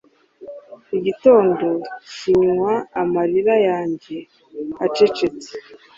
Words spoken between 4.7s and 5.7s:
acecetse,